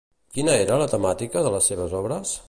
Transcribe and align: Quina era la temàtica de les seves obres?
Quina 0.37 0.53
era 0.61 0.79
la 0.83 0.87
temàtica 0.93 1.43
de 1.49 1.51
les 1.57 1.69
seves 1.73 1.93
obres? 2.01 2.33